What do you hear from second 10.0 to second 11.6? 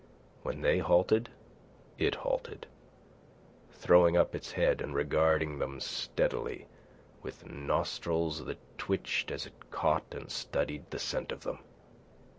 and studied the scent of them.